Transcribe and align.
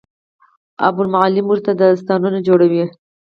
او 0.83 0.89
بالعموم 0.95 1.45
ورته 1.47 1.71
داستانونه 1.81 2.39
جوړوي، 2.47 2.85